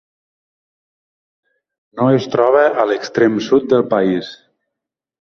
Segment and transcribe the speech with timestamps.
[1.99, 4.33] No es troba a l'extrem sud del país.